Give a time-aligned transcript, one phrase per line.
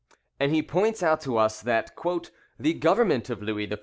[0.39, 1.91] ]And he points out to us, that
[2.59, 3.79] "the government of Louis XIV.